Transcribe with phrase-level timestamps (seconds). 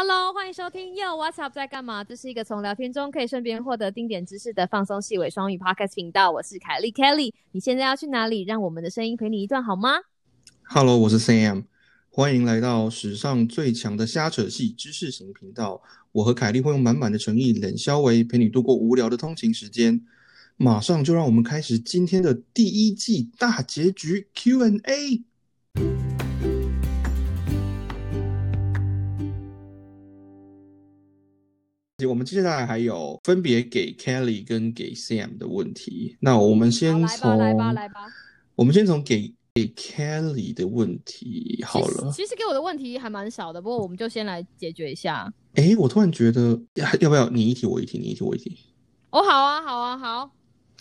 [0.00, 2.04] Hello，欢迎收听 Yo What's Up 在干嘛？
[2.04, 6.30] 这是一个从聊天中可以顺便获得丁点知识的放松细微双语 Podcast 频道。
[6.30, 8.44] 我是凯莉 Kelly，你现在要去哪里？
[8.44, 9.94] 让我们的声音陪你一段好吗
[10.62, 11.64] ？Hello，我是 Sam，
[12.10, 15.82] 欢迎来到史上最强的瞎扯戏知识型频道。
[16.12, 20.00] 我和凯莉会用满满的诚意、冷消维陪你度过无聊的通勤时间。
[20.56, 25.24] 马上就让我们开始今天的第一季大结局 Q&A。
[32.06, 36.16] 我们接下来还有分别给 Kelly 跟给 Sam 的问题。
[36.20, 38.06] 那我们先好从来吧，来吧，来吧。
[38.54, 42.12] 我们先从给给 Kelly 的问题好了。
[42.12, 45.32] 其实其实给我的问题还蛮少的，不过我们就先来解决一下。
[45.54, 48.56] 哎，我突然觉得要要不要你一题我一题，你一题我一题？
[49.10, 50.30] 哦，好啊，好啊，好。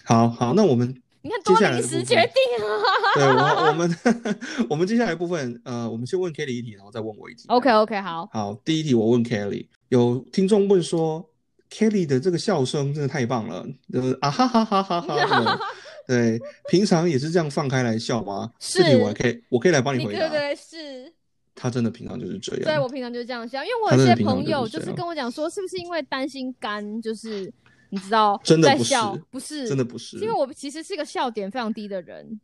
[0.03, 2.67] 好好，那我们你看多临时决定啊。
[3.15, 3.97] 对我我们
[4.71, 7.43] 我们接下来部分，呃，我们先问 Kelly 一题，然后再问我一题。
[7.47, 8.29] OK OK，好。
[8.31, 11.29] 好，第一题我问 Kelly，有听众问说
[11.69, 15.59] Kelly 的这个笑声真的太棒了，就是啊哈哈哈哈哈哈。
[16.07, 18.49] 对，平常也是这样放开来笑吗？
[18.59, 20.29] 是这题我还可以，我可以来帮你回答。
[20.29, 21.13] 对对是。
[21.59, 22.63] 他真的平常就是这样。
[22.65, 27.51] 对我平常就是这样笑，因为我他有些朋友就是跟我讲说，是不是因为担心肝，就是
[27.89, 32.39] 你知道 真的不是在笑，不是真的不是是因为我其实是一个笑点非常低的人，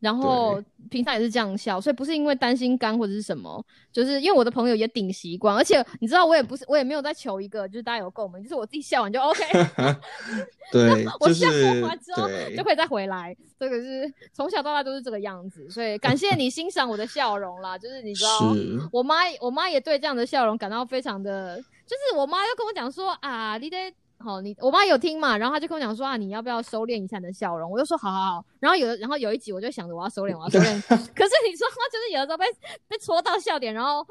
[0.00, 9.44] 然后平常也是这样笑，所以不是因为担心干或者是什么，就是因为我的朋友也顶习惯，而且你知道我也不是我也没有在求一个就是大家有共鸣，就是我自己笑完就 OK，
[10.72, 18.54] 对，我就笑是完之后就可以再回来，这个是从小到大都是这个样子，所以感谢你欣赏我的笑容啦，就是你知道。
[18.90, 21.56] 我妈，我妈也对这样的笑容感到非常的，
[21.86, 27.70] 就是我妈又跟我讲说啊，你得好，你我妈有听嘛，然后她就跟我讲说啊，你要不要收敛一下你的笑容？
[27.70, 28.46] 我就说好好好。
[28.60, 30.80] 然后有，然后有一集我就想着我要收敛，我要收敛。
[30.88, 32.46] 可是你说就是有的时候被
[32.86, 34.06] 被戳到笑点，然后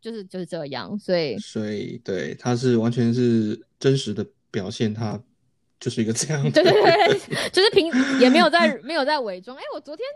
[0.00, 5.18] 就是就是这样，所以所以对，他是完全是真实的表现，他
[5.80, 6.72] 就是一个这样的对对。
[6.72, 7.18] 对，
[7.50, 9.56] 就是平也没有在没有在伪装。
[9.56, 10.06] 哎，我昨天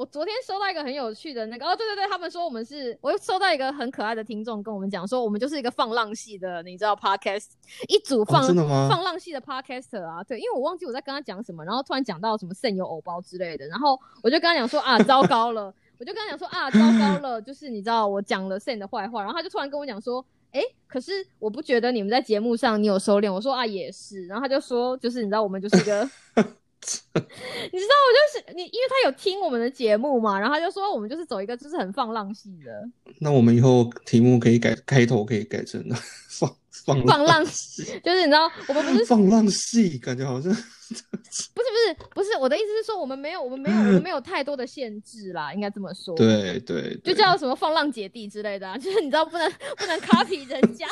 [0.00, 7.48] 我昨天收到一个很有趣的那个哦，对对对，他们说我们是，我又收到一个很可爱的听众跟我们讲说，我们就是一个放浪系的，你知道 podcast
[7.86, 15.74] 一组放、哦真的吗放浪系的 podcaster 啊，对，因为我忘记我在跟他讲什么，然后突然讲到什么肾有藕包之类的，然后我就跟他讲说啊，糟糕了。
[15.98, 23.30] 我就跟他讲说啊，糟糕了，就是你知道我讲了 Sen 的坏话，然后他就突然跟我讲说，哎，可是我不觉得你们在节目上你有收敛。
[23.30, 26.08] 我说啊，也是，然后他就说，就是你知道我们就是一个，
[27.12, 35.84] 你知道我就是你，因为他有听我们的节目嘛，然后他就说我们就是走一个就是很放浪系的，那我们以后题目可以改，开头可以改成
[36.28, 40.50] 放放放浪系，就是你知道我们不是 放浪系，感觉好像
[41.54, 46.14] 不是不是不是，我的意思是说我们没有我们没有我们没有太多的限制啦， 应该这么说。。
[46.16, 50.86] 对对，就叫什么放浪姐弟之类的、啊， 就是你知道不能不能 copy 人家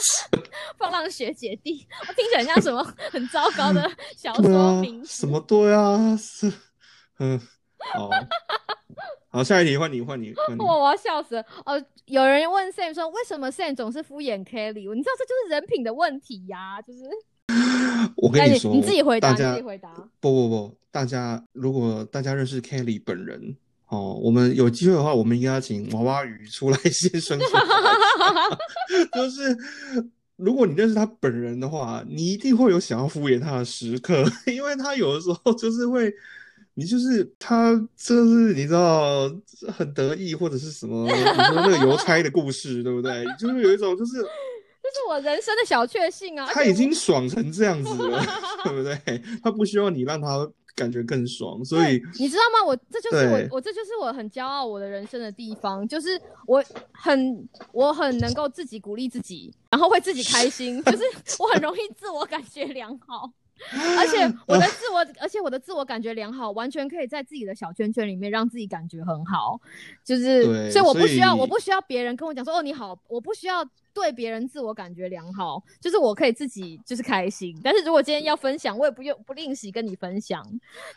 [0.76, 5.08] 放浪学姐弟，我听起来像什么很糟糕的小说名，字。
[5.08, 6.52] 什么对啊，是
[7.18, 7.40] 嗯，
[7.92, 8.10] 好，
[9.30, 11.44] 好，下一题换你换你换你，我，我要笑死了！
[11.66, 14.94] 哦，有人问 Sam 说，为什么 Sam 总是敷衍 Kelly？
[14.94, 17.10] 你知道这就是人品的问题呀、就是哎
[18.18, 19.88] 我跟你说，你自己回答，大家你自己回答。
[20.20, 23.56] 不不不，大家如果大家认识 Kelly 本人
[23.88, 28.58] 哦，我们有机会的话，我们应该要请娃娃鱼出来 现身说法。
[29.14, 29.56] 就是
[30.36, 36.12] 如果你认识他本人的话，你一定会有想要敷衍他的时刻， 因为他有的时候就是会。
[36.74, 39.28] 你就是他，就是你知道
[39.66, 43.24] 很得意或者是什么，你说那个邮差的故事，对不对？
[43.36, 44.22] 就是有一种就是这
[44.92, 46.46] 是我人生的小确幸啊！
[46.52, 48.22] 他已经爽成这样子了，
[48.64, 49.22] 对不对？
[49.42, 52.64] 他不需要你让他感觉更爽，所以你知道吗？
[52.64, 56.62] 我这就是我，我这就是我很骄傲我的人生的地方，就是我
[56.92, 61.02] 很我很能够自己鼓励自己，然后会自己开心， 就是
[61.38, 63.30] 我很容易自我感觉良好。
[63.98, 69.60] 而且 我的自我，而且我的自我感觉良好，完全可以在自己的小圈圈里面让自己感觉很好，
[70.04, 77.58] 就是，对所以我不需要，我不需要别人跟我讲说哦你好，我不需要对别人自我感觉良好，就是我可以自己就是开心。
[77.62, 80.42] 但是如果今天要分享，我也不用不吝惜跟你分享，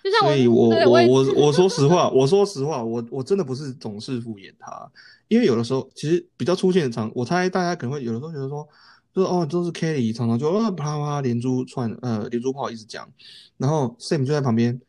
[0.03, 4.91] 就像所以我对我我我说实话，我说实话，我我真的不是总是敷衍他，
[5.27, 8.67] 因为有的时候其实比较出现的场，我猜大家可能会有的时候觉得说，
[9.13, 13.09] 就是哦都是 Kelly 常常就啊啪啪连珠串呃连珠炮一直讲，
[13.57, 14.79] 然后 Sam 就在旁边，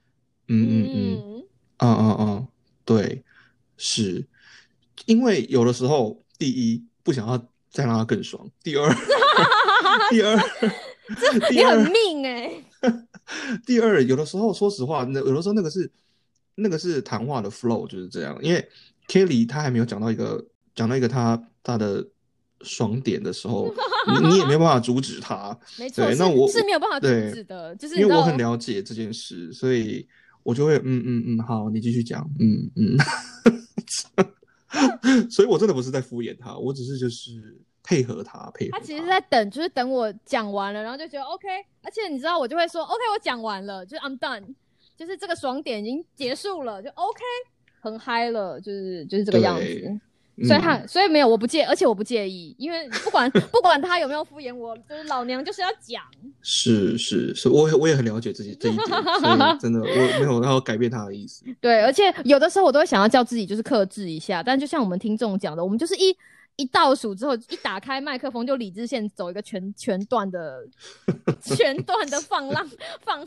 [0.49, 1.33] 嗯嗯嗯。
[1.79, 2.49] 嗯嗯嗯嗯，
[2.85, 3.25] 对，
[3.77, 4.25] 是
[5.07, 7.37] 因为有的时候，第一不想要
[7.73, 8.95] 再让他更爽，第二，
[10.11, 10.37] 第二，
[11.49, 12.65] 第你很，命哎、
[13.67, 15.91] 第二，有的时候说实话，那有的时候那个是
[16.55, 18.69] 那个是谈话的 flow 就是这样，因为
[19.09, 22.07] Kelly 他还没有讲到一个讲到一个他他的
[22.61, 23.75] 爽点的时候，
[24.07, 25.59] 你你也没办法阻止他。
[25.79, 30.07] 没错，那我是没有办法阻止的，就是因为我很了解这件事，所以
[30.43, 32.97] 我就会嗯嗯嗯，好，你继续讲，嗯嗯。
[35.31, 37.31] 所以我真的不是在敷衍他，我只是就是
[37.83, 41.49] 配合他，配合他其实是在等，就是等我讲完了，然后就觉得 OK，
[41.83, 44.55] 而且你知道我就会说 OK，我讲完了，就是 I'm done，
[44.97, 47.21] 就是这个爽点已经结束了，就 OK，
[47.81, 50.01] 很嗨了，就是就是这个样子。
[50.37, 56.03] 对所以他，嗯所以没有，我不介，而且我不介意，因为不管 不管他有没有敷衍我，就是老娘就是要讲。
[56.41, 58.89] 是是是，我我也很了解自己这一点，
[59.61, 61.45] 真的我没有要改变他的意思。
[61.61, 66.17] 对，而且有的时候我都会想要叫自己就是克制一下，但就像我们听众讲的，我们就是一
[66.57, 70.67] 一倒数之后，一打开麦克风就理智线走一个全全段的
[71.41, 72.67] 全段的放浪
[73.05, 73.27] 放，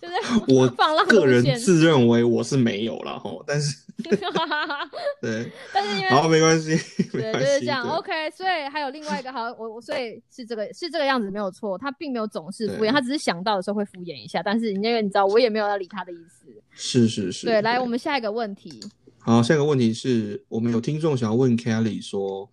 [0.00, 0.14] 就是
[0.54, 1.42] 我放浪个人。
[1.58, 3.76] 自认为我是没有了哈，但是
[5.20, 6.70] 对，但是因为好没关系，
[7.12, 7.88] 没对，关系，就是这样。
[7.88, 16.46] OK，所以还有另外一个好，我我所以是这个是这个样子没有错，他并没有总是敷衍，他只是想到的时候会敷衍一下，但是那个你知道我也没有要理他的意思。
[16.74, 17.46] 是是是。
[17.46, 18.80] 对，来我们下一个问题，
[19.18, 22.48] 好，下一个问题是我们有听众想要问 Kelly 说，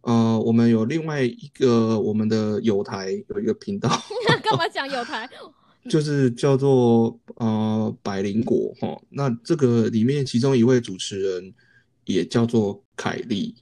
[0.00, 3.88] 呃，我们有另外一个我们的有台有一个频道，
[4.42, 5.28] 干嘛讲有台？
[5.88, 9.00] 就是叫做呃百灵果哈。
[9.08, 11.54] 那这个里面其中一位主持人
[12.04, 13.54] 也叫做凯莉，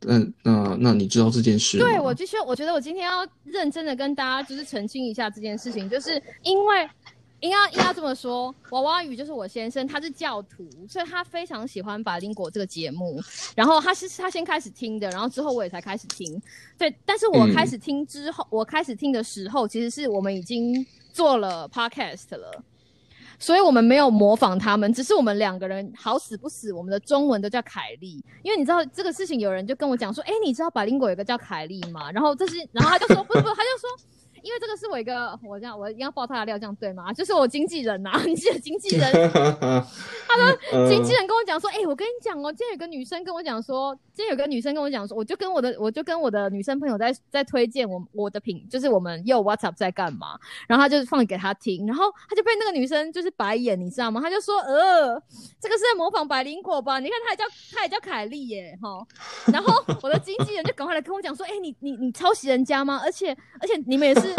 [0.00, 1.78] 那那那你知道这件事？
[1.78, 6.88] 对我就是，我觉得我今天要认真的跟大家就是澄清一下这件事情，就是因为
[7.44, 13.20] 应该应该这么说，娃娃鱼就是我先生，他是教徒，所以他非常喜欢百灵果这个节目。
[13.54, 16.40] 然后他是他先开始听的，然后之后我也才开始听。
[16.78, 22.64] 对，但是我嗯开始听之后，我开始听的时候，其实是我们已经做了 podcast 了。
[23.38, 28.24] 所以我们没有模仿他们，只是我们两个人好死不死，我们的中文都叫凯莉。
[28.42, 32.10] 因为你知道这个事情，有人就跟我讲说，哎、你知道百灵果有个叫凯莉吗？
[32.10, 33.90] 然后这是，然后他就说，不是不是，他就说，
[34.44, 37.10] 因为这个是我一个，我这样我一定要爆他的料，这样对吗？
[37.14, 39.10] 就是我经纪人呐、 你记得经纪人
[40.28, 40.58] 他的
[40.88, 50.38] 经纪人跟我讲说，哎、我跟你讲哦，今天有个女生跟我讲说，今天有个女生跟我讲说，我就跟我的我就跟我的女生朋友在在推荐我我的品，就是我们又 WhatsApp 在干嘛，
[50.68, 54.20] 然后他就放给他听，然后他就被那个女生就是白眼，你知道吗？
[54.20, 55.18] 他就说，呃，
[55.58, 56.98] 这个是在模仿百灵果吧？
[56.98, 59.06] 你看他也叫他也叫凯莉耶，哈。
[59.50, 63.00] 然后我的经纪人就赶快来跟我讲说，哎、你你你抄袭人家吗？
[63.02, 64.33] 而且而且你们也是。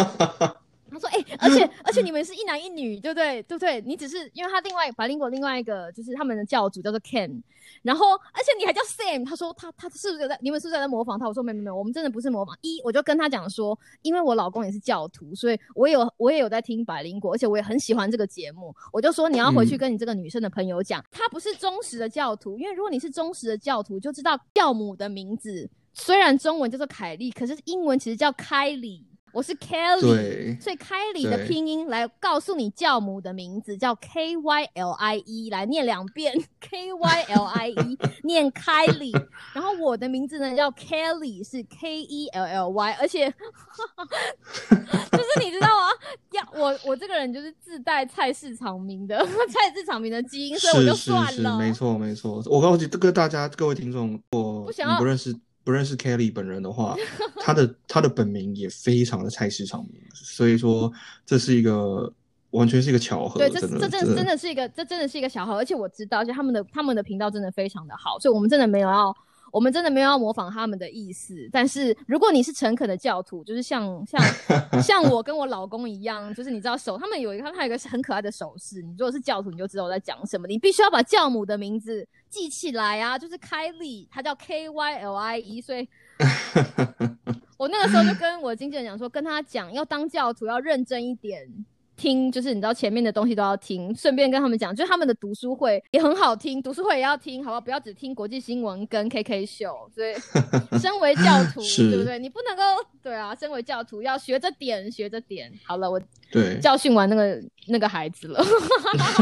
[0.91, 3.43] 他说：“哎、而且而且你们是一男一女，对不对？
[3.43, 3.81] 对不对？
[3.81, 7.41] 你只是因为他另外百灵果另外一个就是他们的教主叫做 Ken，
[7.81, 9.25] 然后而且你还叫 Sam。
[9.25, 11.27] 他说他他是不是有在你们是不是有在模仿他？
[11.27, 12.57] 我说没没没有，我们真的不是模仿。
[12.61, 18.73] 一我就跟他讲说，因为我老公也是教徒，所以我也有我也有在听百灵果，而且我也很喜欢这个节目。
[18.93, 29.05] 我就说你要回去嗯跟你这个女生的朋友讲，她不是忠实的教徒，因为如果你是忠实的教徒，就知道教母的名字虽然中文叫做凯莉，可是英文其实叫凯里。
[29.35, 39.11] 我是 Kelly，对所以 Kelly 的拼音来告诉你教母的名字叫 K Y L I E，来念两遍 K Y L I E， 念 Kelly。
[39.53, 43.29] 然后我的名字呢叫 Kelly，是 K E L L Y，而且
[45.11, 45.89] 就是你知道吗？
[46.31, 51.57] 要我我这个人就是自带菜市场名的菜市场名的基因，所以我是就是算是，了。
[51.59, 52.41] 没错没错。
[52.45, 56.95] 我告诉你，这个大家各位听众，我不想要你不认识不认识 Kelly 本人的话，
[57.41, 60.93] 他的他的本名也非常的菜市场名，所以说
[61.25, 62.09] 这是一个
[62.51, 69.15] 完全是一个巧合，对，这这真的真的是一个，这真的是一个巧合，而且我知道，而且他们的他们的频道真的非常的好，所以我们真的没有要，
[69.55, 71.47] 我们真的没有要模仿他们的意思。
[71.49, 80.45] 但是如果你是诚恳的教徒，就是像 像像我跟我老公一样，就是你知道手，他们有一个他们还有一个很可爱的手势，你如果是教徒，你就知道我在讲什么。
[80.45, 85.87] 你必须要把教母的名字记起来啊，就是开利，他叫 K Y L I E，所以。
[87.57, 91.47] 我那个时候就跟我经纪人讲说，跟他讲要当教徒要认真一点，
[91.95, 97.61] 听就是你知道前面的东西都要听，顺便跟他们讲，就是他们的读书会也很好听，读书会也要听，好不好？
[97.61, 99.89] 不要只听国际新闻跟 KK 秀。
[99.93, 100.13] 所以，
[100.79, 102.19] 身为教徒，是对不对？
[102.19, 102.61] 你不能够
[103.01, 105.51] 对啊，身为教徒要学着点，学着点。
[105.63, 108.43] 好了，我对，教训完那个那个孩子了。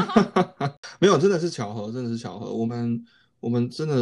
[0.99, 2.51] 没有，真的是巧合，真的是巧合。
[2.51, 3.03] 我们
[3.39, 3.95] 我们真的，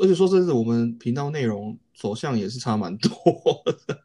[0.00, 3.10] 而且说真的，我们频道内容走向也是差蛮多
[3.86, 3.98] 的。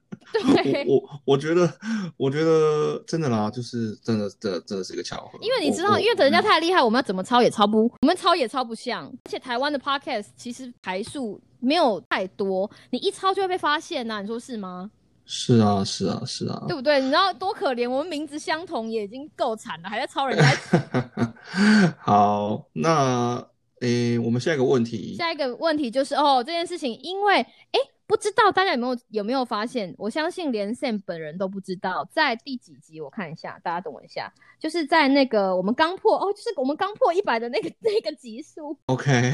[0.63, 1.71] 对，我我我觉得，
[2.17, 5.39] 我觉得真的啦，就是真的，真的真的是一个巧合。
[5.41, 9.05] 因为你知道，因为人家嗯太厉害，我们要怎么抄也抄不，我们抄也抄不像。
[9.25, 14.89] 而且台湾的 podcast 其实排数没有太多，你一抄就会被发现呐、你说是吗？
[15.25, 16.63] 是啊，是啊，是啊。
[16.67, 16.99] 对不对？
[16.99, 21.33] 你知道多可怜，我们名字相同也已经够惨了，还在抄人家。
[21.99, 23.45] 好，那
[23.81, 27.79] 诶，我们下一个问题，下一个问题就是哦，这件事情，因为诶，
[28.11, 29.95] 不知道大家有没有有没有发现？
[29.97, 32.99] 我相信连 Sam 本人都不知道，在第几集？
[32.99, 38.77] 我看一下，大家等我一下，就是在那个我们刚破哦，就是我们刚破一百的那个那个集数。
[38.87, 39.31] OK。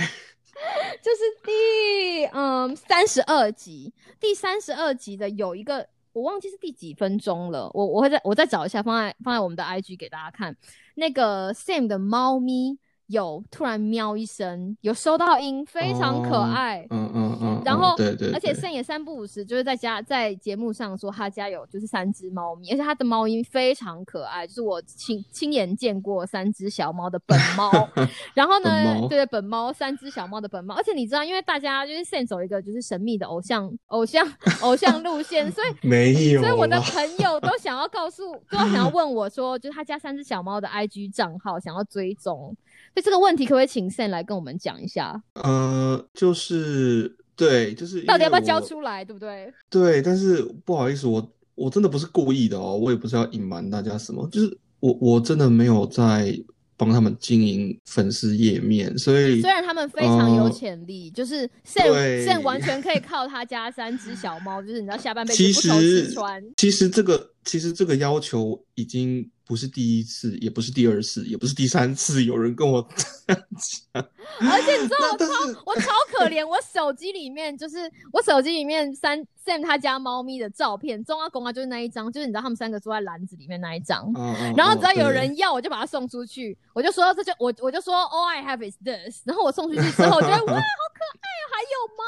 [1.02, 10.56] 就是第嗯三十二集，第三十二集的有一个我忘记是第几分钟了，我我会再我再找一下，放在放在我们的 IG 给大家看，
[10.94, 12.78] 那个 Sam 的猫咪。
[13.08, 16.86] 有突然喵一声，有收到音，非常可爱。
[16.90, 17.62] 嗯嗯嗯。
[17.66, 18.32] 然后，对对。
[18.34, 27.72] 而且盛也三不五时就是在家在节目上说他家有就是三只猫咪， 而且他的猫咪非常可爱，就是我亲亲眼见过三只小猫的本猫。
[28.34, 34.28] 然后呢，对本猫三只小猫的本猫，而且你知道，因为大家就是盛走一个就是神秘的偶像偶像
[34.62, 36.42] 偶像路线，所以 没有。
[36.42, 42.56] 所以我的朋友都想要告诉，都想要问我说，就是他家三只小猫的 IG 账号想要追踪。
[42.98, 45.22] 所以这个问题可不可以请 Sam 来跟我们讲一下？
[45.36, 49.54] 呃，就是对，就是到底要不要交出来，对不对？
[49.70, 56.36] 对，但是不好意思，我我真的不是故意的哦，我也不是要隐瞒大家什么，就是我我真的没有在。
[56.80, 66.44] 帮他们经营粉丝页面，所以虽然他们非常有潜力，就是 Sam Sam 完全可以靠他家三只小猫，就是你知道下半辈子不愁吃穿。
[66.56, 72.86] 其实这个其实这个要求已经不是第一次，也不是第二次，也不是第三次有人跟我
[73.26, 74.06] 这样讲。
[74.52, 84.12] 而且你知道我超我超可怜，我手机里面就是我手机里面三 Sam 他家猫咪的照片，中阿公啊就是那一张，就是你知道他们三个坐在篮子里面那一张。
[84.58, 86.58] 然后只要有人要，我就把它送出去。
[86.74, 89.22] 我就说这就我我就说 All I have is this。
[89.24, 92.04] 然后我送出去之后，我觉得哇好可爱啊，还有吗？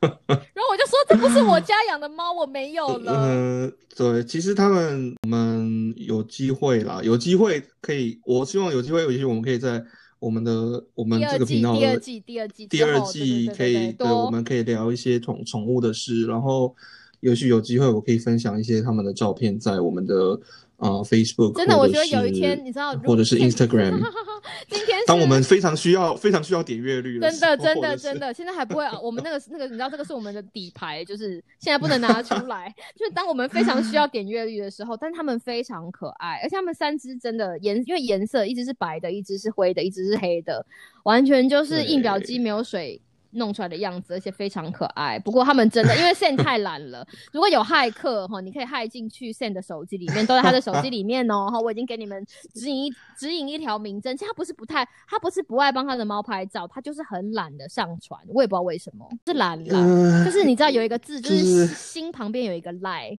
[0.00, 3.12] 然后我就说这不是我家养的猫，我没有了。
[3.12, 9.84] 呃，对，其实他们我们有机会啦，有机会可以，我希望有机会，有机会我们可以在。
[10.20, 16.74] 我们的我们这个频道第二季第二季第二季可以对，我们可以聊一些宠宠物的事，然后
[17.20, 20.40] 也许有机会我可以分享一些他们的照片在我们的。
[20.78, 23.98] 啊，Facebook 真的，我觉得有一天，你知道，或者是 Instagram，
[24.70, 28.96] 今天当我们非常需要、非常需要点阅率，真的，真的，真的，现在还不会啊。
[29.00, 32.72] 我们那个、那个，你知道，这个是我们的底牌，就是现在不能拿出来。
[32.96, 40.64] 就是当我们非常需要点阅率的时候，但他们非常可爱，而且他们三只真的颜，因为颜色一只是白的，一只是灰的，一只是黑的，
[41.02, 43.02] 完全就是印表机没有水。
[43.32, 45.18] 弄出来的样子，而且非常可爱。
[45.18, 47.06] 不过他们真的，因为 Sen 太懒了。
[47.32, 51.48] 如果有骇客哈，你可以骇进去 Sen 的手机里面，都在他的手机里面哦。
[51.50, 54.16] 哈，我已经给你们指引一指引一条明证。
[54.16, 58.20] 其实他不是不太，他不是不爱帮他的猫拍照，他就是很懒得上传。
[58.28, 60.24] 我也不知道为什么，是懒懒。
[60.24, 63.10] 就是你知道有一个字，就是心旁边有一个赖。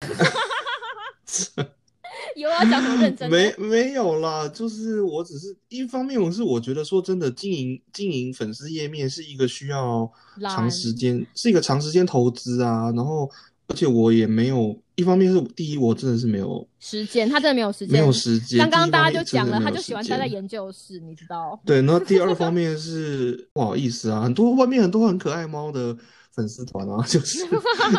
[2.37, 3.31] 有啊讲什么认真？
[3.31, 10.11] 没没有啦，就是我只是一方面，我是我觉得说真的，经营经营粉丝页面是一个需要
[10.41, 12.93] 长时间，是一个长时间投资啊。
[12.95, 13.29] 然后，
[13.67, 18.59] 而且我也没有一方面是第一，我真的是没有时间，他真的没有时间，没有时间。
[18.59, 21.59] 刚刚大家就讲了，他就喜欢待在研究室，你知道？
[21.65, 21.83] 对。
[21.83, 25.97] 然后第二方 面是不好意思啊，很多外面很多很可爱猫的
[26.33, 27.45] 粉丝团啊，就是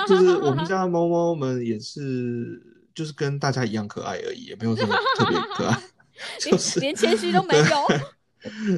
[0.08, 2.62] 就是我们家猫猫们也是。
[3.00, 5.82] 就是跟大家一样可爱而已，也没有什么特别可爱，
[6.42, 7.64] 就是连谦虚都没有。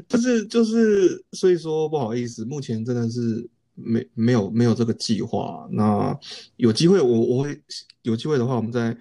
[0.08, 5.68] 就是就是，所以说不好意思，目前真的是没没有没有这个计划。
[5.72, 6.16] 那
[6.58, 7.60] 有机会，我我会
[8.04, 8.96] 有机会的话，我们再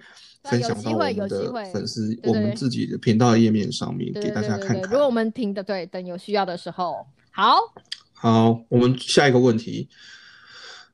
[0.45, 4.89] 分享到我们的粉丝，我们自己的频道页面上面给大家看看。
[4.89, 7.57] 如果我们听的对，等有需要的时候，好，
[8.13, 9.87] 好，我们下一个问题，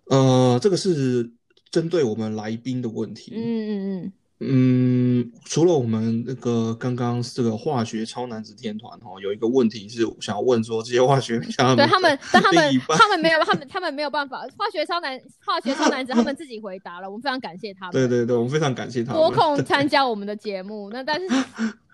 [0.09, 1.31] 呃，这个是。
[1.69, 4.13] 针对我们来宾的问题，嗯嗯嗯。
[4.39, 17.91] 嗯，除了我们那个刚刚这个化学超男子天团哈，有一个问题是想要问说，这些化学家对他们，但他们他们没有，他们他们没有办法，化学超男化学超男子他们自己回答了，我们非常感谢他们。
[17.91, 20.89] 对对对，我们非常感谢他们拨空参加我们的节目。
[20.91, 21.19] 那但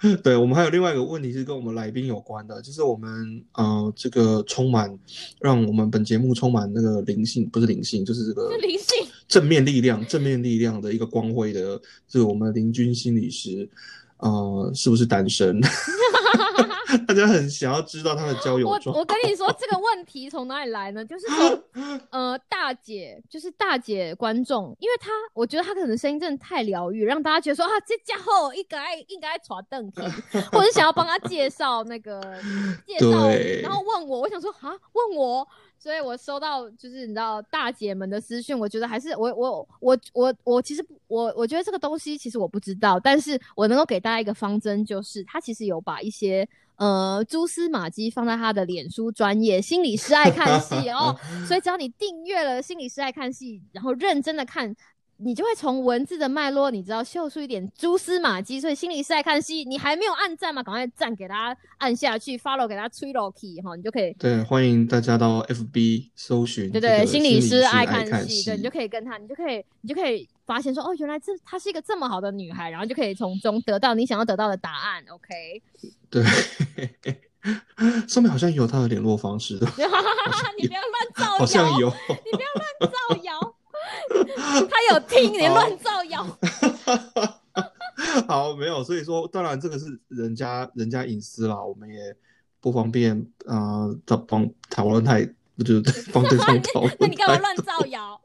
[0.01, 3.09] 是， 对我们还有另外一个问题是跟我们来宾有关的，就是我们
[3.53, 4.93] 呃这个充满
[5.39, 12.27] 让我们本节目充满那个灵性，不是灵性，就是这个灵性正面力量，正面力量的一个光辉的这个。
[12.27, 13.67] 我们林军心理师，
[14.17, 15.59] 呃，是不是单身？
[17.07, 21.03] 大家很想要知道他的交友状我我跟你说，这个问题从哪里来呢？
[21.05, 21.63] 就是说，
[22.11, 30.01] 呃，大姐，就是大姐观众，因为她，我觉得她可能声音真的太疗愈，让大家觉得说啊，这家伙应该应该耍凳子，
[30.51, 32.21] 或者想要帮他介绍那个
[32.85, 33.27] 介绍，
[33.61, 35.47] 然后问我，我想说啊，问我。
[35.79, 51.15] 所以我收到就是你知道大姐们的私讯，我觉得还是我我我我我其实我我觉得这个东西其实我不知道，但是我能够给大家一个方针，就是他其实有把一些呃蛛丝马迹放在他的脸书专业心理师爱看戏哦，
[51.47, 54.75] 所以只要你订阅了心理师爱看戏，然后认真的看。
[55.23, 58.59] 你就会从文字的脉络，你知道秀出一点蛛丝马迹。
[58.59, 60.61] 所以心理师爱看戏，你还没有按赞吗？
[60.61, 64.13] 赶快赞给他按下去，follow 给他吹 l o k y 哈，你就可以。
[64.19, 66.69] 对，欢迎大家到 FB 搜寻。
[66.71, 75.03] 对对，心理师爱看戏，对你就可以跟他，你就可以，你就可以发现说，哦，原来这她是一个这么好的女孩，然后就可以从中得到你想要得到的答案。
[75.09, 75.61] OK。
[76.11, 76.23] 对，
[78.07, 79.65] 上面好像有他的联络方式的。
[80.59, 81.37] 你不要乱造谣。
[81.37, 81.87] 好像有。
[81.89, 83.55] 你不要乱造谣。
[84.69, 86.25] 他有听你乱造谣，
[88.27, 92.15] 好没有，所以说当然这个是人家人家隐私啦，我们也
[92.59, 93.87] 不方便啊，
[94.27, 96.97] 帮讨论太不就是帮对方 讨论？
[96.99, 98.19] 那你干嘛乱造谣？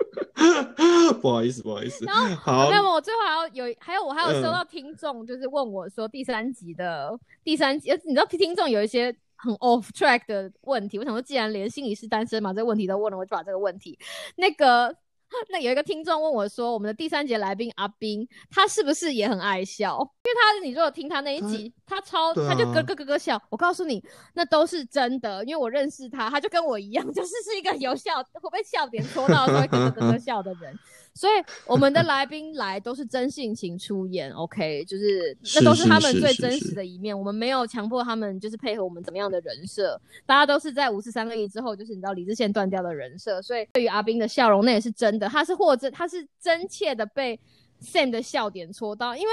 [1.21, 2.05] 不好意思，不好意思。
[2.05, 13.99] 然后好，没有，我最后还要有，还有我还有收到听众就是问我说第三集的第三集，你知道听众有一些很 off track 的问题，我想说既然连心理是单身嘛，这个问题都问了，我就把这个问题
[14.37, 14.97] 那个。
[15.51, 19.99] 那有一个听众问我说：“我们的第三节来宾阿斌，他是不是也很爱笑？
[20.25, 23.41] 因为他，你如果听他那一集，他超他就咯咯咯咯笑。
[23.51, 24.03] 我告诉你，
[24.35, 30.79] 那都是真的，因为我认识他，他就跟我一样， 就是是一个有笑会被笑点戳到会咯咯咯咯笑的人。”
[31.19, 31.33] 所以
[31.67, 37.19] 我们的来宾来都是真性情出演，OK，就是那都是他们最真实的一面。
[37.19, 43.43] 我们没有强迫他们就是配合我们怎么样的人设，大家都是在五十三个亿之后，就是你知道理智线断掉的人设。
[43.43, 47.37] 所以对于阿斌的笑容，那也是真的，他是或者他是真切的被
[47.83, 49.29] Sam 的笑点戳到，因为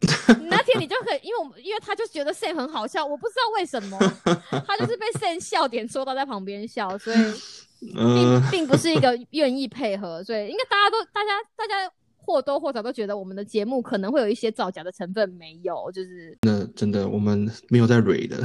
[0.48, 3.98] 那天你就很，因为我们因为他就觉得 Sam 很好笑，我不知道为什么，
[4.66, 7.16] 他就是被 Sam 笑点戳到在旁边笑，所以。
[7.78, 18.38] 并并不是一个愿意配合，所以应该大家都大家大家或多或少都觉得我们的节目可能会有一些造假的成分，没有，就是那真的我们没有在蕊的，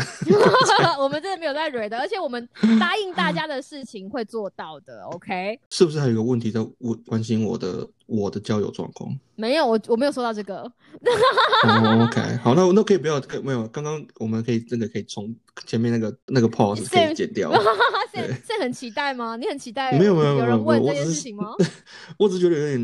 [0.99, 5.57] 我们真的没有在蕊的，而且我们答应大家的事情会做到的，OK？
[5.69, 9.09] 是不是还有一个问题在问关心我的我的交友状况？
[9.35, 10.61] 没有，我我没有收到这个。
[11.63, 15.33] OK，好，那那可以不要，没有，刚刚我们可以真的可以从
[15.65, 17.49] 前面那个那个 pause 可以剪掉。
[18.13, 19.37] 现在很期待吗？
[19.37, 19.97] 你很期待？
[19.97, 21.53] 没有没有有人问这件事情吗？
[22.19, 22.81] 我只是觉得有点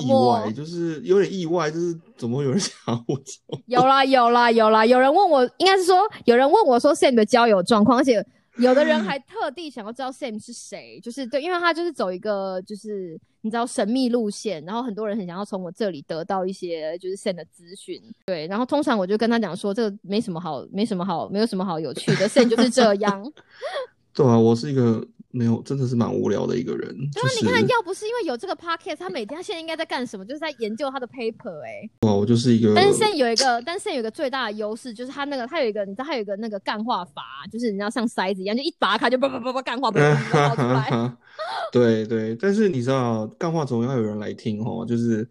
[0.00, 2.72] 意外，就是有点意外，就是怎么会有人想
[3.06, 3.20] 我？
[3.66, 8.26] 有啦有啦有啦，有人问我，应该是说有人问我说 Sam 的交友状况，而且。
[8.60, 23.32] 有的人还特地想要知道 Sam 是谁，就是对，因为他就是走一个就是你知道神秘路线，然后很多人很想要从我这里得到一些就是 Sam 的资讯，对，然后通常我就跟他讲说，这个没什么好，没什么好，没有什么好有趣的，Sam 就是这样。
[24.14, 25.06] 对啊，我是一个。
[25.32, 26.88] 没有，真的是蛮无聊的一个人。
[27.12, 30.24] 对啊，你看，要不是因为有这个 podcast，他每天他现在应该在干什么？
[30.24, 31.60] 就是在研究他的 paper。
[31.64, 32.74] 哎，哇，我就是一个。
[32.74, 40.00] 但是现在有一个，但是现在有一个最大的优势，就是他那个他有一个，你知道他有一个那个干化阀，就是你知道像筛子一样，就一拔开就叭叭叭叭干化叭
[40.32, 41.12] 冒 出来。
[41.70, 45.28] 对对，但是你知道干话总要有人来听哦，就是。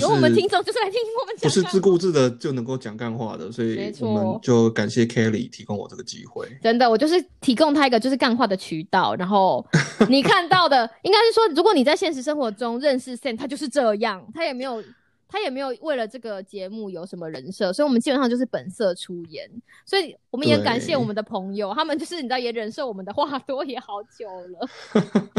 [0.00, 6.46] 有我们听众就是来听我们讲，不是自顾自的就能够讲干话的，所以我们就感谢 Kelly 提供我这个机会。
[6.62, 9.14] 真的，我就是提供他一个就是干话的渠道。
[9.16, 9.64] 然后
[10.08, 14.82] 你看到的应该是说，如果你在现实生活中认识 Sam，他就是这样，他也没有
[15.28, 19.48] 他也没有为了这个节目有什么人设，所以我们基本上就是本色出演。
[19.84, 24.26] 所以我们也感谢我们的朋友，他们就是你知道也忍受我们的话多也好久
[24.58, 24.68] 了。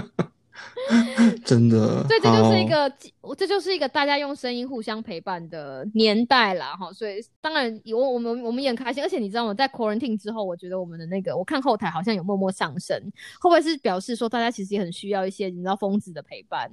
[1.45, 2.91] 真的，对，这就是一个，
[3.37, 9.03] 这就是一个大家用声音互相陪伴的年代啦，哈，所以当然我我们，我们也很开心。
[9.03, 12.97] 而且你知道吗，在 quarantine 之后，我觉得我们的那个，我看后台好像有默默上升，
[13.39, 16.69] 会不会是表示说大家其实也很需要一些你知道疯子的陪伴？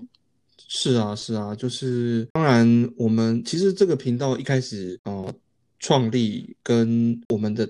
[0.69, 5.33] 是啊，是啊，就是当然，我们其实这个频道一开始呃
[5.79, 7.69] 创立跟我们的。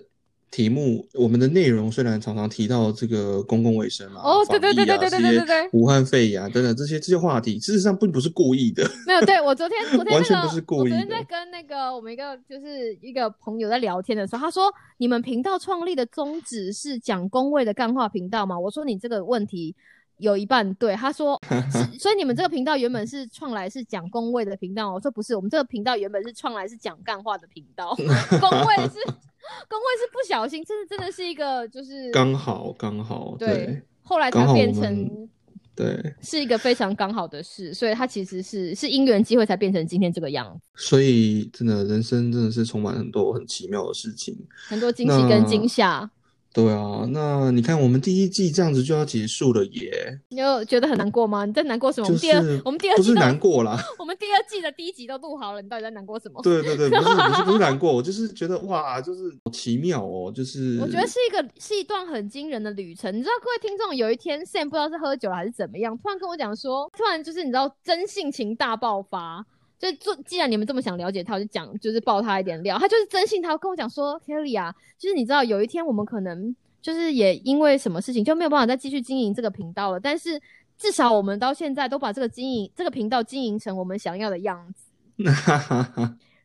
[0.51, 8.83] 题目，我们的内容虽然常常提到这个公共卫生啊、哦，对对对对对对对对，武汉肺炎等等这些这些话题，事实上并不是故意的。
[9.07, 10.79] 没有，对我昨天 昨天完全不是故意。
[10.81, 14.65] 我昨天在跟那个我们一个就是一个朋友在聊天的时候，他说
[14.99, 19.73] ：“你们频道创立的宗旨是讲工位的干话频道吗？”我说：“你这个问题
[20.17, 21.41] 有一半对。”他说：
[22.01, 27.95] “所以你们这个频道原本是创来是讲工位的频道。”我说：“不是，我们这个频道原本是创来是讲干话的频道，
[28.41, 28.99] 工位是。”
[29.69, 35.29] 工会是不小心，真的真的是一个就是刚好刚好对，后来才变成
[35.75, 40.61] 对，是一个非常刚好的事，所以它其实是是因缘机会才变成今天这个样子。
[40.75, 44.37] 所以真的人生真的是充满很多很奇妙的事情，
[44.69, 46.11] 很多惊喜跟惊吓。
[46.53, 51.45] 对啊，那你看我们第一季这样子就要结束了耶，你有觉得很难过吗？
[51.45, 52.09] 你在难过什么？
[52.09, 56.43] 我就们第二我们第二不是难过啦， 我们第二季的第一集都录好了，你到底在难过什么？
[56.43, 63.15] 对对对，不是不是不是难过， 我就是觉得哇，就是好奇妙哦，就是我觉得是一个是一段很惊人的旅程。
[63.15, 69.47] 你知道，各位听众，有一天 Sam 不知道是喝酒了还是怎么样，突然跟我讲说，突然就是你知道真性情大爆发。
[69.81, 72.79] 就做，既然你们这么想了解他，我就讲，就是爆他一点料。
[72.79, 80.39] 他就是真信，他跟我讲说，Kelly 啊，就是你知道，有一天我们可能就是也因为什么事情就没有办法再继续经营这个频道了，但是
[80.77, 84.85] 至少我们到现在都把这个经营这个频道经营成我们想要的样子。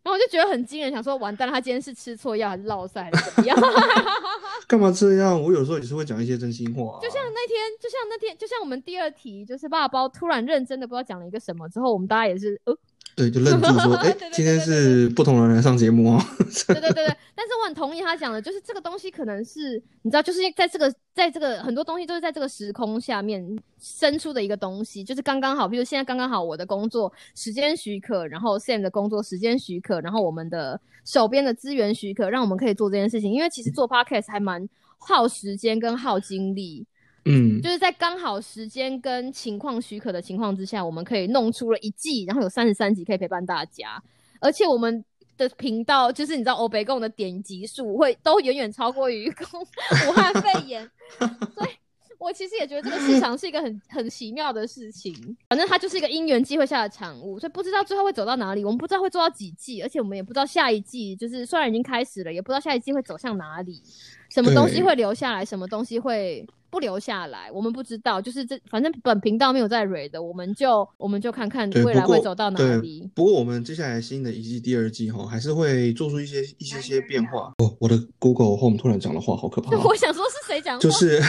[0.05, 3.57] 然后我就觉得很惊人，想说完蛋了，他今天是吃错药还是落塞还是怎么样？
[4.67, 5.41] 干嘛这样？
[5.41, 12.77] 我有时候也是会讲一些真心话啊、就像那天，就像那天，就像我们第二题，就是爸爸包突然认真的不知道讲了一个什么之后，我们大家也是呃，
[13.15, 16.21] 对，就 愣住说，哎、对对对今天是不同的人来上节目哦。
[16.67, 17.15] 对对对对。
[17.33, 23.43] 但是我很同意他讲的，就是这个东西可能是你知道，就是在这个在这个很多东西都是在这个时空下面
[23.79, 33.31] 生出的一个东西，就是刚刚好，比如现在刚刚好我的工作时间许可，然后 Sam 的工作时间许可，然后我们的手边的资源许可，让我们可以做这件事情。
[33.31, 36.85] 因为其实做 Podcast 还蛮耗时间跟耗精力。
[37.27, 43.99] 嗯，就是在刚好时间跟情况许可的情况之下，我们可以弄出了一季，然后有三十三集可以陪伴大家，
[44.39, 45.03] 而且我们
[45.35, 50.87] 的频道就是你知道欧北共的点击数会都远远超过于公武汉肺炎，
[51.55, 51.69] 所以
[52.19, 55.11] 我其实也觉得这个市场是一个很很奇妙的事情。
[55.49, 63.81] 反正它就是一个因缘机会下的产物，所以不知道最后会走到哪里，我们不知道会做到几季，而且我们也不知道下一季就是虽然已经开始了，也不知道下一季会走向哪里，
[64.29, 66.45] 什么东西会留下来，什么东西会。
[66.75, 73.09] 不留下来，我们不知道，就是这，反正本频道没有在蕊的，我们就我们就看看，未来会走到哪里。
[73.15, 77.53] 不过我们接下来新的一季、第二季哈，还是会做出一些一些些变化。
[77.59, 79.81] 哦，我的 Google Home 突然讲的话好可怕、 哦。
[79.85, 80.81] 我想说是谁讲话？
[80.81, 81.21] 就是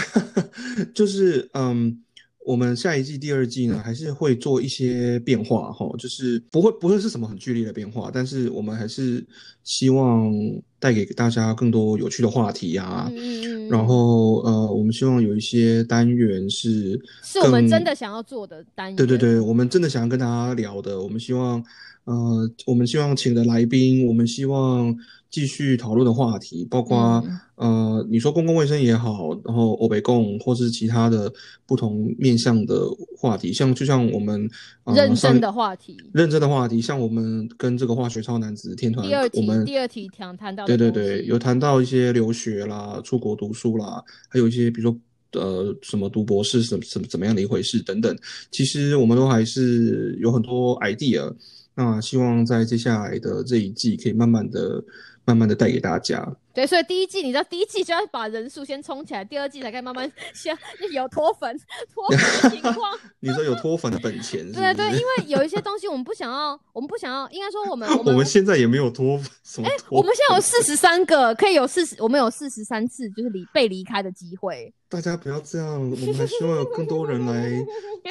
[0.93, 2.03] 就是嗯，
[2.47, 9.27] 我们下一季、第二季呢，还是会做一些变化哈，就是不会不会是什么很剧烈的变化，但是我们还是
[9.65, 10.33] 希望
[10.79, 13.11] 带给大家更多有趣的话题啊。
[13.11, 16.93] 嗯嗯嗯，然后呃，我们希望有一些单元是
[17.25, 18.97] 是我们真的想要做的单元。
[18.97, 21.61] 对对对，我们真的想要跟大家聊的，我们希望，
[22.05, 24.97] 呃，我们希望请的来宾，我们希望
[25.31, 31.33] 继续讨论的话题，包括、嗯呃，你说公共卫生也好，然后欧北共或是其他的
[31.67, 32.81] 不同面向的
[33.19, 34.49] 话题，像就像我们、
[34.85, 35.97] 呃、认真的话题。
[36.13, 45.01] 认真的话题，像我们跟这个化学超男子天团第二，我题，们第二题谈谈到对对对，有谈到一些留学啦、出国读书啦，还有一些比如说
[45.41, 48.17] 呃什么读博士什么什么怎么样的一回事等等。
[48.51, 51.35] 其实我们都还是有很多 idea，
[51.75, 54.83] 那希望在接下来的这一季可以慢慢的、
[55.27, 56.37] 慢慢的带给大家。
[56.57, 60.57] 对，所以第一季你知道，第一季就要把人数先冲起来，第二季才可以慢慢先
[60.91, 61.55] 有脱粉
[61.93, 62.99] 脱粉的情况。
[63.21, 74.73] 你说有脱粉的本钱是不对对，因为有一些东西我们不想要，我们不想要，应该说我们我我们们现在也没有脱什么脱我们现在有四十三个，可以有四十，我们有四十三次就是离被离开的机会。
[74.89, 77.53] 大家不要这样，我们还希望有更多人来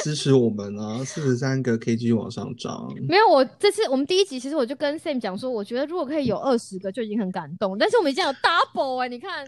[0.03, 1.01] 支持我们啊！
[1.05, 2.93] 四十三个可以继续往上涨。
[3.08, 9.45] 没有，我这次我们第一集其实我就跟 Sam 讲说，我觉得如果可以有二十个就已经很感动，但是我们已经有 double 哎、你看，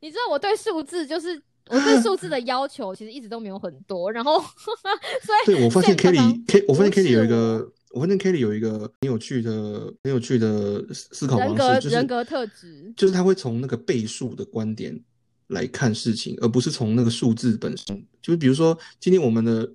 [0.00, 9.52] 你知道我对数字就是我对数字的要求其实一直都没有很多，然后所以对，我发现 Sam 常常 Kelly K，我发现 Kelly 有一个，我发现 Kelly 有一个很有趣的、
[10.02, 12.92] 很有趣的思思考人格方式，就是人格特质。
[12.96, 14.98] 就是他会从那个倍数的观点
[15.48, 18.06] 来看事情，而不是从那个数字本身。
[18.22, 19.70] 就是比如说，今天我们的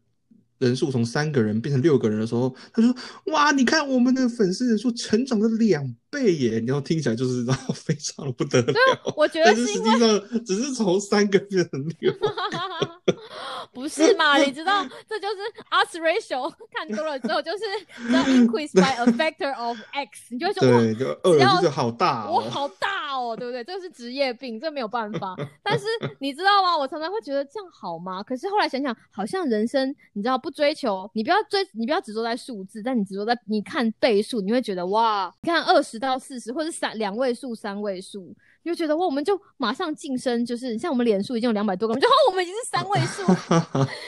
[0.64, 2.96] 人数从三个人变成六个人的时候，他说
[3.34, 8.74] ：“哇，你看我们的粉丝人数成长了两倍耶！”然后听起来就是然后非常不得了。
[9.16, 12.14] 我觉得但是实是因为际上只是从三个变成六。
[13.74, 14.38] 不是嘛？
[14.44, 15.36] 你知道，这就是
[15.72, 17.66] odds ratio 看多了之后，就是
[18.00, 22.50] 你知道 increase by a factor of x，你就会说哇，对，就二只要就是好大我哦。
[22.50, 23.64] 好大哦，对不对？
[23.64, 25.36] 这个是职业病，这没有办法。
[25.64, 25.86] 但是
[26.20, 26.78] 你知道吗？
[26.78, 28.22] 我常常会觉得这样好吗？
[28.22, 38.36] 可是后来想想，好像人生，你知道，不追求，你不要追，你不要只坐在数字，但你只坐在你看倍数，你会觉得哇，你看二十到四十，或者三两位数、三位数。
[38.64, 43.26] 你就觉得哇，我们就马上晋升，就是像我们脸书已经有两百多个，我们就 哦，我们已经是三位数，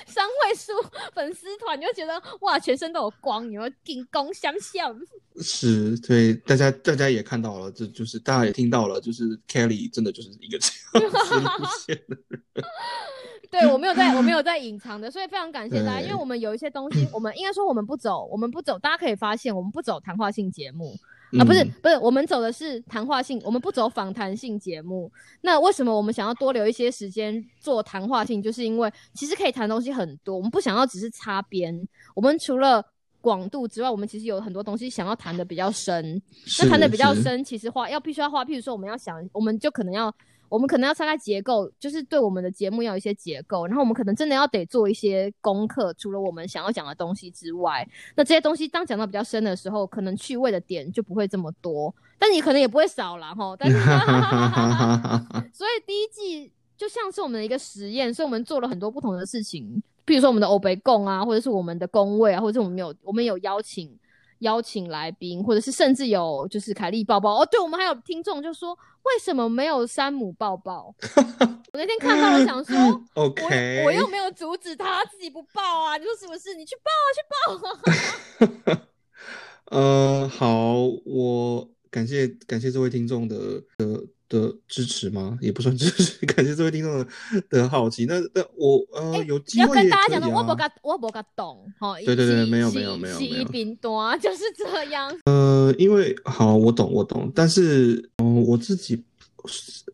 [0.08, 0.72] 三位数
[1.14, 4.98] 粉丝团，你就觉得哇，全身都有光，有进攻相向？
[5.42, 12.42] 是对大家，大家也看到了，这就是大家也听到了，就是 Kelly 真的就是一个这样子路线的人。
[13.52, 20.98] 对我没有在，我没有在隐藏的，所以非常感谢大家，因为我们有一些东西，我们应该说我们不走，我们不走，大家可以发现我们不走谈话性节目，
[21.40, 25.12] 啊，不是嗯不是，我们走的是谈话性，我们不走访谈性节目。
[25.42, 28.42] 那为什么我们想要多留一些时间做谈话性？
[28.42, 31.88] 就是因为其实可以谈的东西很多，我们不想要只是擦边。
[32.16, 32.84] 我们除了
[33.22, 36.22] 广度之外，我们其实有很多东西想要谈的比较深。
[36.60, 40.14] 那谈的比较深，其实话要必须要花，譬如说我们要想，我们就可能要。
[40.56, 53.54] 我们可能要拆开结构，就是对我们的节目要有一些结构，然后我们可能真的要得做一些功课，除了我们想要讲的东西之外，那这些东西当讲到比较深的时候，可能趣味的点就不会这么多，但你可能也不会少了哈。
[53.60, 53.78] 但是，
[55.52, 63.92] 所以第一季就像是我们的一个实验，所以我们做了很多不同的事情，比如说我们的欧北贡啊，或者是我们的工位啊，或者是我们有我们有邀请
[64.46, 70.94] 邀请来宾，或者是甚至有就是凯莉抱抱哦，对，我们还有听众就说为什么没有山姆抱抱？
[71.74, 72.78] 我那天看到了，想说。
[73.16, 75.98] 我 OK，我又没有阻止他自己不抱啊！
[75.98, 76.54] 你说是不是？
[76.56, 78.82] 你去抱啊，去抱啊！
[79.72, 83.36] 呃，好，我感谢感谢这位听众的
[83.78, 85.38] 的的支持吗？
[85.42, 87.08] 也不算支持， 感谢这位听众的
[87.50, 88.06] 的好奇。
[88.06, 90.30] 那那我呃有机要会也可跟大家讲的。
[90.30, 91.96] 我不敢，我不敢懂，哈。
[92.06, 95.16] 对对对洗没有洗没有没有洗没有冰端 就是这样。
[95.26, 99.04] 呃，因为好，我懂我懂，但是嗯、我自己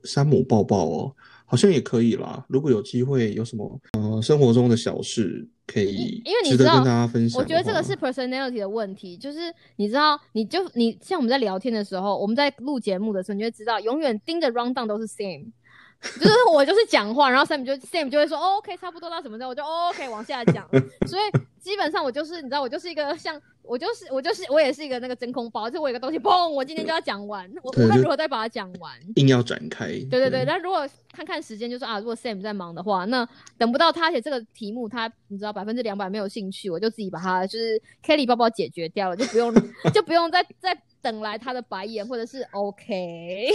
[0.04, 1.16] 山姆抱抱哦，
[1.52, 2.46] 好像也可以啦。
[2.48, 15.48] 如果有机会，有什么呃生活中的小事可以因为你知道值得跟大家分享我觉得这个是 personality 的问题，就是你知道，你就你像我们在聊天的时候，我们在录节目的时候，你就会知道，永远盯着 round down 都是 same。
[16.20, 20.68] 就是我就是讲话，然后 Sam 就 Sam 就会说、哦、OK 差不多到什么时候，我就、哦、OK 往下讲。
[21.08, 21.22] 所以
[21.60, 28.92] 基本上我就是你知道我就是一个像我就是我就是我也是一个那个真空包，就是我有个东西砰，我今天就要讲完，我无论对就如何再把它讲完。
[29.16, 29.86] 硬要展开。
[29.86, 33.28] 对对对，那如果看看时间，就说啊，如果 Sam 在忙的话，那
[33.60, 39.54] 等不到他，而且这个题目他你知道百分之两百没有兴趣，我就自己把它就是 Kelly 包包解决掉了，就不用
[39.94, 43.52] 就不用再再等来他的白眼或者是 OK。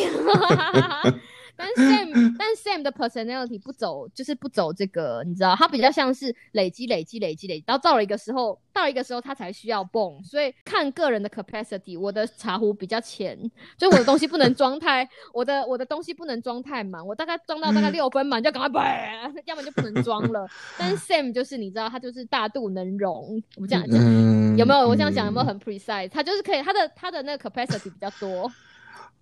[1.56, 13.38] 但 Sam 但 Sam 的 personality 不走，就是不走这个，你知道，他比较像是累积累积累积累积，到到了一个时候，到了一个时候他才需要蹦，所以看个人的 capacity，我的茶壶比较浅，
[13.78, 20.46] 所以我的东西不能装太，我的我的东西不能装太满，我大概装到大概六分满就赶快摆，要么就不能装了。
[20.78, 23.98] 但是 Sam 就是你知道，他就是大肚能容，我们这样讲。
[23.98, 24.86] 嗯，有没有？
[24.88, 26.08] 我这样讲有没有嗯很 precise？
[26.10, 28.50] 他就是可以，他的他的那个 capacity 比较多。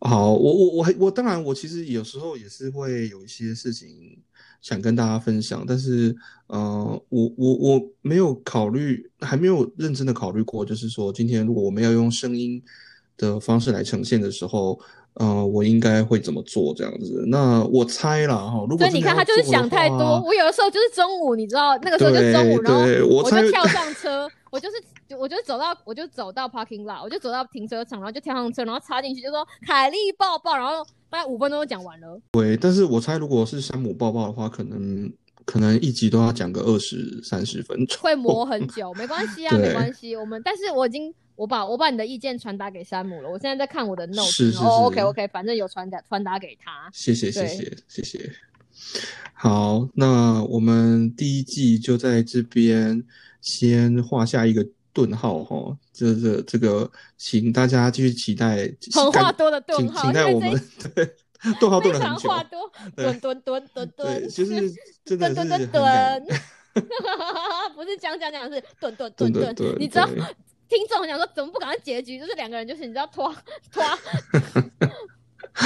[0.00, 4.18] 好，我我我还我当然我其实有时候也是会有一些事情
[4.60, 6.14] 想跟大家分享，但是
[6.48, 12.62] 呃，我我我没有考虑，还没有认真的考虑过，就是说今天如果我们要用声音
[13.16, 14.78] 的方式来呈现的时候，
[15.14, 17.24] 呃，我应该会怎么做这样子？
[17.28, 20.20] 那我猜啦哈，如果所以你看，他就是想太多。
[20.20, 32.20] 我有的时候就是中午，你知道那个时候就中午，对然后我就跳上车，我就是我就走到我就走到 parking lot，我就走到停车场，然后就跳上车，然后插进去就说凯莉抱抱，然后大概五分钟就讲完了。
[32.30, 35.12] 对，但是我猜如果是山姆抱抱的话，可能
[35.44, 40.14] 可能一集都要讲个二十三十分钟，会磨很久，没关系啊， 没关系。
[40.14, 46.88] 我们但是我已经我把我把你的意见传达给山姆了，我现在在看我的 note，是是哦是，OK OK，反正有传达传达给他。
[46.92, 48.32] 谢谢谢谢谢谢。
[49.32, 53.02] 好，那我们第一季就在这边
[53.44, 58.66] 先画下一个顿号哈，这这这个，请大家继续期待。
[59.12, 60.58] 感很话多的顿号请待我们
[60.94, 61.14] 对
[61.60, 64.72] 顿号非顿了很久，常话多，对蹲蹲蹲蹲蹲，对，就是
[65.04, 66.84] 真的蹲蹲是很感蹲蹲，
[67.76, 70.08] 不是讲讲讲是蹲蹲蹲蹲蹲蹲，你知道
[70.66, 72.18] 听众很想说怎么不赶快结局？
[72.18, 73.30] 就是两个人就是你知道拖
[73.70, 73.84] 拖，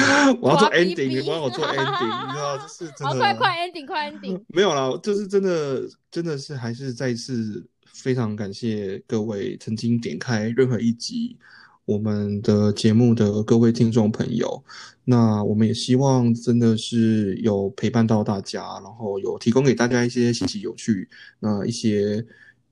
[0.40, 11.36] 我要做 ending，哔我要做 ending，你知道， 就是真好的快快 ending 快 ending， 没有啦，就是真的，真的是还是再次非常感谢各位曾经点开任何一集
[11.84, 14.62] 我们的节目的各位听众朋友。
[15.10, 21.08] 那我们也希望真的是有陪伴到大家，然后有提供给大家一些新奇有趣，
[21.40, 22.22] 那一些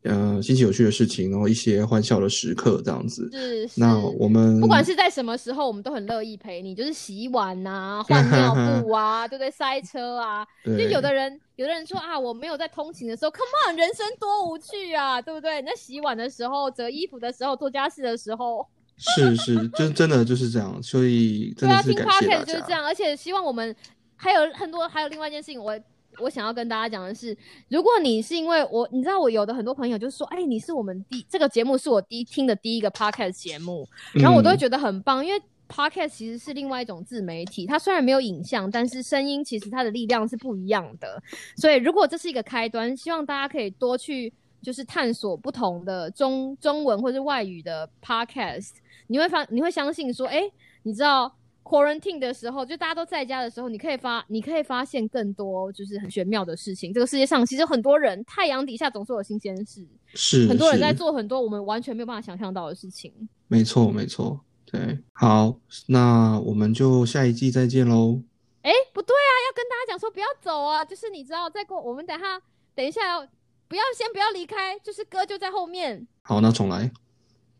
[0.09, 3.29] 呃新奇有趣的事情，然后一些欢笑的时刻这样子。
[3.33, 3.81] 是是。
[3.81, 9.51] 那我们不管是在什么时候，我们都很乐意陪你，就是洗碗呐、换 尿布啊，对不对？
[9.51, 15.61] 塞车啊， 就有的人，有的人说啊，我没有在通勤的时候，Come on，人生多无趣啊，对不对？
[15.61, 18.67] 你在洗碗的时候、折衣服的时候、做家事的时候，
[18.99, 22.45] 是是，真真的就是这样，所以真对啊，听的是感谢 podcast 大家。
[22.45, 22.85] 就是这样。
[22.85, 23.75] 而且希望我们
[24.17, 25.79] 还有很多，还有另外一件事情，我
[26.19, 27.37] 我想要跟大家讲的是，
[27.69, 34.59] 如果你是因为我，你知道我有的很多朋友就说，哎、你是我们第这个节目是我第一听的第一个 podcast 节目，然后我都会嗯。
[34.59, 41.23] 觉得很棒，因为 podcast 其实是另外一种自媒体，它虽然没有影像，但是声音其实它的力量是不一样的。
[41.57, 48.71] 所以如果这是一个开端，希望大家可以多去就是探索不同的中中文或是外语的 podcast，
[49.09, 50.43] 你会发你会相信说，哎、
[50.85, 51.31] 你知道
[51.67, 56.93] quarantine 的时候，就大家都在家的时候，你可以发你可以发现更多就是很玄妙的事情。
[56.93, 63.13] 这个世界上其实很多人太阳底下总是有新鲜事，是很多人在做很多我们完全没有办法想象到的事情。
[63.49, 68.23] 没错没错，对，好，那我们就下一季再见喽。
[68.63, 72.41] 哎、不对啊，要跟大家讲说不要走啊，就是你知道，再过我们等下
[72.75, 73.27] 等一下要
[73.67, 76.07] 不要先不要离开，就是歌就在后面。
[76.23, 76.93] 好，那重来。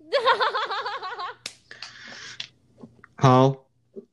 [3.19, 3.66] 好，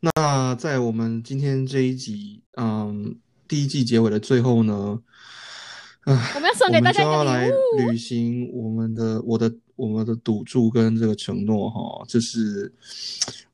[0.03, 3.15] 那在我们今天这一集，嗯，
[3.47, 4.99] 第一季结尾的最后呢，
[6.01, 7.89] 啊，我们要送给大家一个就要来礼物。
[7.89, 12.69] 履行我们的我的我们的赌注跟这个承诺哈，就是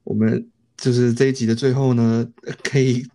[0.04, 2.28] 我们就是这一集的最后呢，
[2.64, 3.06] 可以，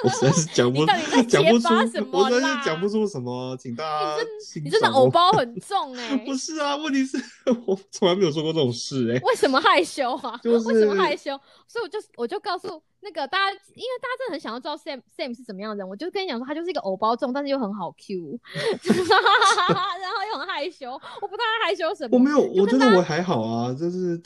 [0.04, 0.86] 我实在是讲不
[1.28, 7.18] 讲不出什么，我实在是讲不出什么，请大家欣你真的偶包很重哎、 不是啊，问题是
[7.66, 10.38] 我从来没有做过这种事哎、为什么害羞啊？
[10.42, 11.38] 就为什么害羞？
[11.66, 18.38] 所以我就我就告诉那个大家，因为大家真的很想要知道 Sam Sam 是什么样的人，我就跟你讲说，他就是一个偶包重，但是又很好 Q，
[18.84, 22.10] 然后又很害羞，我不知道他害羞什么。
[22.12, 24.20] 我没有，我觉得我还好啊，就是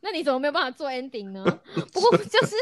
[0.00, 1.44] 那你怎么没有办法做 ending 呢？
[1.92, 2.54] 不过就是，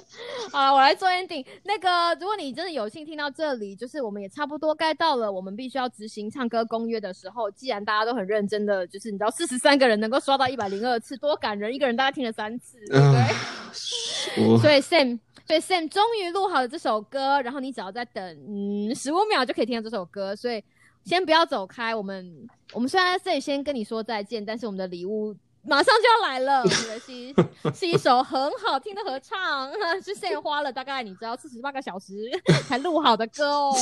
[0.52, 1.44] 好了，我来做 ending。
[1.64, 7.50] 那个，如果你真的有幸听到这里，就是我们也差不多该到了我们必须要执行唱歌公约的时候。
[7.50, 11.74] 既然大家都很认真的，就是你知道，四十三个人能够刷到一百零二次，多感人！
[11.74, 20.62] 一个人大概听了三次， 对 所以 Sam，所以 Sam 终于录好了这首歌，然后你只要再等嗯十五秒就可以听到这首歌，所以
[21.04, 21.94] 先不要走开。
[21.94, 25.34] 我们我们虽然在这里先跟你说再见，但是我们的礼物
[25.66, 26.60] 马上就要来了。
[26.60, 27.34] 我们的是一
[27.74, 29.70] 是一首很好听的合唱，
[30.02, 32.14] 是 Sam 花了大概你知道四十八个小时
[32.68, 33.72] 才录好的歌哦。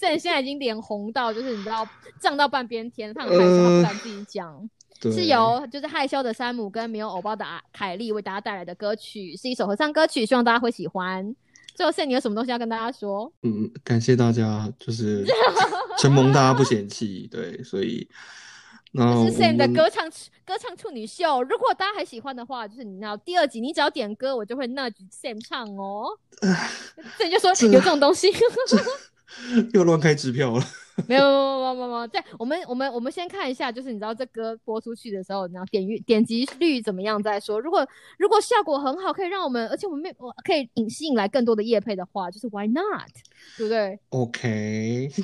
[0.00, 1.86] Sam 现在已经脸红到就是你知道
[2.20, 4.70] 涨到半边天，他很害羞，他不敢自己讲。
[5.02, 11.34] 是由就是害羞的山姆跟没有偶包的啊凯莉为大家带来的歌曲，是一首合唱歌曲，希望大家会喜欢。
[11.74, 13.30] 最后，Sam，你有什么东西要跟大家说？
[13.42, 15.26] 嗯，感谢大家，就是
[15.98, 18.08] 承蒙大家不嫌弃，对，所以
[18.96, 20.08] 那这是 Sam 的歌唱
[20.46, 21.42] 歌唱处女秀。
[21.42, 26.16] 如果大家还喜欢的话，就是你知道第二集，你只要点歌，我就会 nudge Sam 唱哦。
[27.18, 28.32] 这就说有这种东西，
[29.74, 30.64] 又乱开支票了。
[31.08, 32.06] 没有没有没有没有没有。
[32.06, 37.58] 在我们我们我们先看一下，就是你知道这歌播出去的时候，然后点阅点击率怎么样再说。
[37.58, 37.84] 如果
[38.16, 43.10] 如果效果很好，可以让我们，而且我们没我可以引吸引来更多的业配的话，就是 Why not？
[43.58, 45.10] 对不对？OK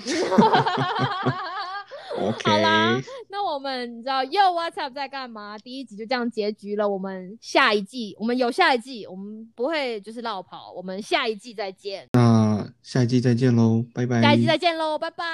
[2.45, 5.57] 好啦那我们你知道 Yo What's Up 在干嘛？
[5.59, 6.89] 第一集就这样结局了。
[6.89, 14.21] 我们下一季，我们有下一季，我们不会就是绕跑，我们下一季再见，那下一季再见喽，拜拜。
[14.21, 15.25] 下一季再见喽，拜拜。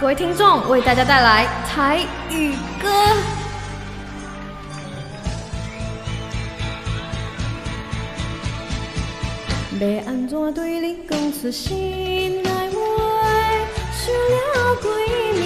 [0.00, 2.00] 各位听众，为大家带来台
[2.30, 2.88] 语歌。
[9.80, 12.70] 要安怎对你讲出心内
[14.32, 14.84] 了几
[15.40, 15.44] 年，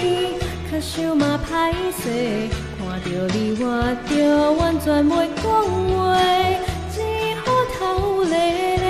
[0.71, 2.03] 较想嘛歹势。
[2.79, 3.65] 看着你，我
[4.09, 4.11] 就
[4.55, 5.45] 完全袂讲
[5.95, 5.99] 话，
[6.93, 6.97] 只
[7.45, 7.47] 好
[7.79, 7.79] 头
[8.25, 8.35] 咧
[8.77, 8.87] 咧。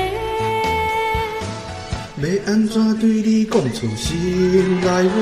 [2.21, 5.15] 要安怎对你讲出心内话？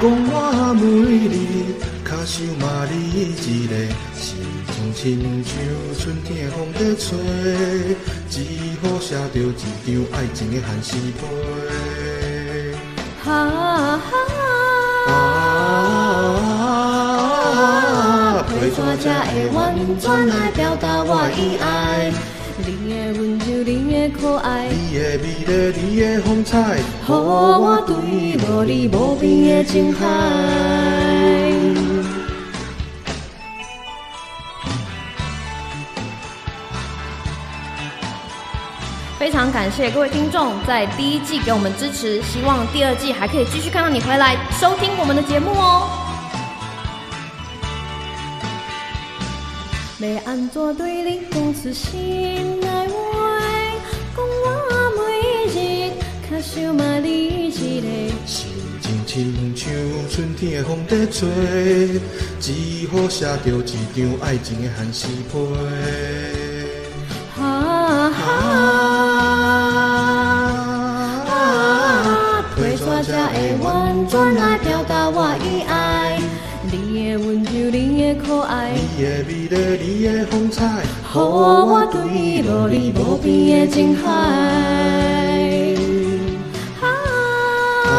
[0.00, 0.32] 讲我
[0.74, 0.82] 每
[1.28, 1.36] 日，
[2.04, 3.18] 脚想嘛你一
[3.66, 3.74] 个，
[4.14, 4.28] 心
[4.66, 5.52] 情亲像
[5.98, 7.08] 春天的风在吹，
[8.28, 8.34] 只
[8.82, 9.44] 好写着一
[9.86, 11.69] 张爱情的限时批。
[13.22, 14.10] 哈哈，
[15.12, 15.12] 啊，
[18.48, 19.58] 陪怎才会完
[19.98, 22.10] 全来表达我的爱？
[22.64, 25.52] 你的温柔，你的可爱，你的美丽，
[25.82, 27.94] 你的风采，予我对
[28.38, 30.99] 无你无边的情海。
[39.40, 45.88] 常感谢各位听众在第一季给我们支持，希望第二季还可以继续看到你回来收听我们的节目哦。
[49.98, 53.40] 要安怎对你讲出心内话？
[54.14, 55.08] 讲我每
[55.48, 55.90] 日
[56.30, 57.86] 较想嘛你一个。
[58.26, 58.50] 心
[58.82, 59.72] 情亲像
[60.10, 61.98] 春天的风在吹，
[62.38, 62.52] 只
[62.92, 66.29] 好写着一张爱情的限时批。
[73.02, 76.18] 才会婉转来表达我的爱，
[76.70, 79.48] 你的温柔，你的可爱，你的美
[79.78, 80.82] 丽，你的风采，
[81.12, 81.98] 予我坠
[82.42, 84.04] 无你无边的情海。
[86.80, 86.84] 啊
[87.86, 87.90] 啊啊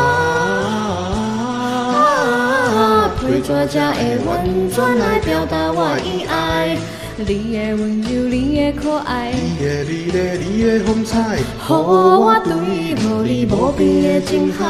[1.50, 3.12] 啊啊！
[3.68, 4.30] 才会婉
[4.70, 6.78] 转来表达我意爱。
[7.24, 14.66] 你的温柔，你的可爱，你的你的你的风采，予我对乎你无边的情海。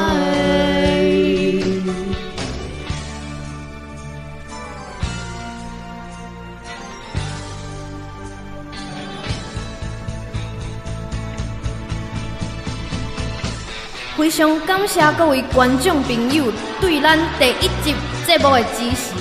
[14.17, 16.45] 非常感谢各位观众朋友
[16.79, 17.95] 对咱第一集
[18.27, 19.15] 节目的支持，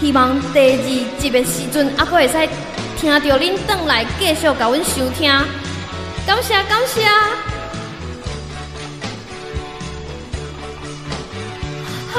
[0.00, 0.76] 希望第二
[1.18, 2.48] 集的时阵，还佫会使
[2.96, 5.30] 听到恁转来继续甲阮收听，
[6.26, 7.04] 感谢感谢。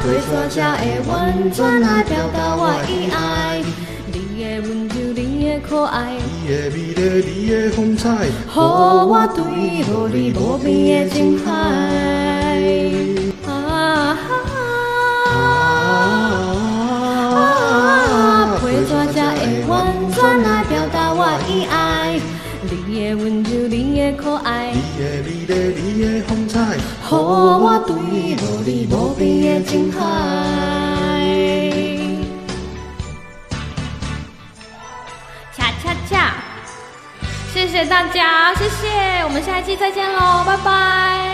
[0.00, 1.12] 陪纸才会婉
[1.52, 3.62] 转来表达我的爱，
[4.10, 5.20] 你的温柔，你
[5.50, 6.16] 的可爱。
[6.42, 9.44] 你的美丽，你的风采，予我对
[10.18, 11.50] 你无边的情海。
[19.14, 22.18] 才会婉转来表达我的爱，
[22.62, 30.00] 你的温柔，你的可爱，你的美丽，你的风采，予我对乎你无边的情海。
[35.56, 36.34] 恰恰恰，
[37.52, 41.33] 谢谢大家，谢谢，我们下一期再见喽，拜拜。